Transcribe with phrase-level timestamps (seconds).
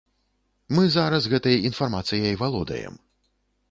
[0.77, 2.95] Мы зараз гэтай інфармацыяй валодаем.